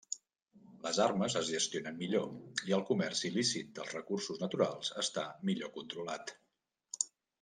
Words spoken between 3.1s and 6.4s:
il·lícit dels recursos naturals està millor controlat.